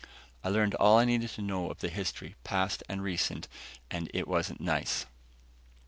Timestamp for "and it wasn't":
3.91-4.59